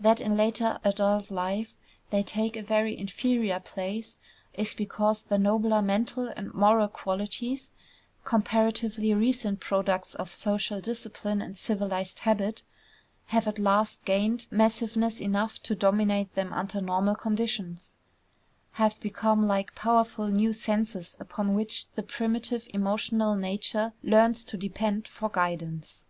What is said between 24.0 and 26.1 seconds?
learns to depend for guidance.